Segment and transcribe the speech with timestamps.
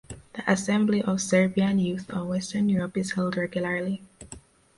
[0.33, 4.01] The Assembly of Serbian Youth of Western Europe is held regularly.